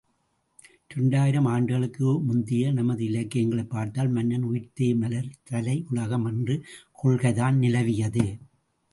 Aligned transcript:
இரண்டாயிரம் 0.89 1.45
ஆண்டுகளுக்கு 1.45 2.21
முந்திய 2.21 2.71
நமது 2.71 3.03
இலக்கியங்களைப் 3.05 3.69
பார்த்தால், 3.69 4.09
மன்னன் 4.09 4.45
உயிர்த்தே 4.45 4.95
மலர் 4.95 5.29
தலையுலகம் 5.51 6.25
என்ற 6.25 6.57
கொள்கைதான் 7.03 7.55
நிலவியது. 7.55 8.25